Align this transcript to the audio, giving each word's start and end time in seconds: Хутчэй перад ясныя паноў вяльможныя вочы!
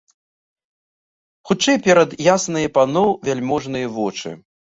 Хутчэй 1.49 1.77
перад 1.87 2.15
ясныя 2.35 2.71
паноў 2.79 3.13
вяльможныя 3.29 3.93
вочы! 3.99 4.35